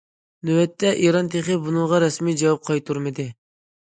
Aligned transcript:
نۆۋەتتە 0.49 0.93
ئىران 1.01 1.27
تېخى 1.35 1.57
بۇنىڭغا 1.67 1.99
رەسمىي 2.03 2.37
جاۋاب 2.43 2.63
قايتۇرمىدى. 2.71 3.27